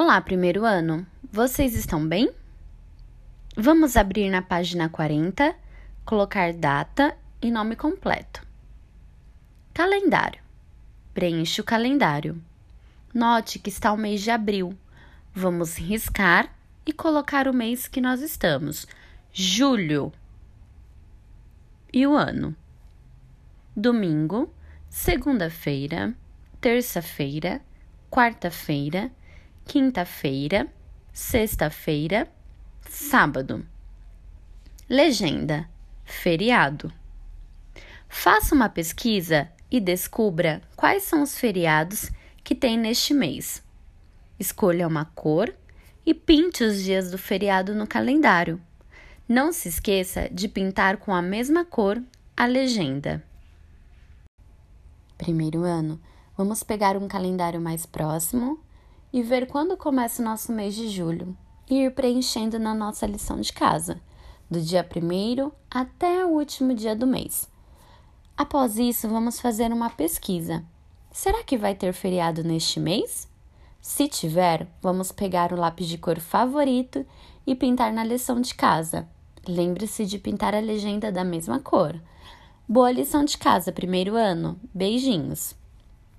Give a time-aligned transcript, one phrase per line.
[0.00, 1.04] Olá, primeiro ano!
[1.24, 2.32] Vocês estão bem?
[3.56, 5.52] Vamos abrir na página 40,
[6.04, 8.46] colocar data e nome completo.
[9.74, 10.40] Calendário.
[11.12, 12.40] Preencha o calendário.
[13.12, 14.72] Note que está o mês de abril.
[15.34, 16.48] Vamos riscar
[16.86, 18.86] e colocar o mês que nós estamos.
[19.32, 20.12] Julho.
[21.92, 22.54] E o ano.
[23.74, 24.48] Domingo,
[24.88, 26.14] segunda-feira,
[26.60, 27.60] terça-feira,
[28.08, 29.10] quarta-feira,
[29.68, 30.66] quinta-feira,
[31.12, 32.26] sexta-feira,
[32.88, 33.66] sábado.
[34.88, 35.68] Legenda:
[36.06, 36.90] feriado.
[38.08, 42.10] Faça uma pesquisa e descubra quais são os feriados
[42.42, 43.62] que tem neste mês.
[44.40, 45.54] Escolha uma cor
[46.06, 48.58] e pinte os dias do feriado no calendário.
[49.28, 52.02] Não se esqueça de pintar com a mesma cor
[52.34, 53.22] a legenda.
[55.18, 56.00] Primeiro ano,
[56.34, 58.66] vamos pegar um calendário mais próximo
[59.12, 61.36] e ver quando começa o nosso mês de julho
[61.68, 64.00] e ir preenchendo na nossa lição de casa,
[64.50, 67.48] do dia 1 até o último dia do mês.
[68.36, 70.64] Após isso, vamos fazer uma pesquisa.
[71.10, 73.28] Será que vai ter feriado neste mês?
[73.80, 77.04] Se tiver, vamos pegar o lápis de cor favorito
[77.46, 79.08] e pintar na lição de casa.
[79.46, 82.00] Lembre-se de pintar a legenda da mesma cor.
[82.68, 84.60] Boa lição de casa, primeiro ano.
[84.74, 85.56] Beijinhos!